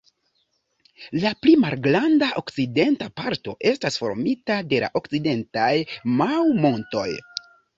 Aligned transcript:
La 1.23 1.31
pli 1.43 1.53
malgranda 1.65 2.29
okcidenta 2.41 3.09
parto 3.21 3.55
estas 3.75 4.01
formita 4.05 4.59
de 4.73 4.81
la 4.87 4.91
Okcidentaj 5.01 5.71
Maui-montoj. 6.23 7.09